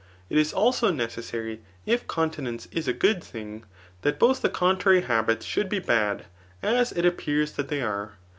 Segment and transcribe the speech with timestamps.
[0.31, 3.65] It is also necessary, if continence is a good thing,
[4.01, 6.25] that both the contrary habits should be bad,
[6.63, 8.13] as it appears that they are.